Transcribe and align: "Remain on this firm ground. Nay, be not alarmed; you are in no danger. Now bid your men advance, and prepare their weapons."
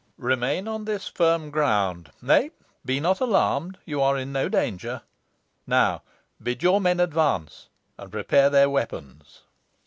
"Remain 0.17 0.67
on 0.67 0.85
this 0.85 1.07
firm 1.07 1.51
ground. 1.51 2.11
Nay, 2.23 2.49
be 2.83 2.99
not 2.99 3.19
alarmed; 3.19 3.77
you 3.85 4.01
are 4.01 4.17
in 4.17 4.31
no 4.31 4.49
danger. 4.49 5.03
Now 5.67 6.01
bid 6.41 6.63
your 6.63 6.81
men 6.81 6.99
advance, 6.99 7.67
and 7.99 8.11
prepare 8.11 8.49
their 8.49 8.67
weapons." 8.67 9.41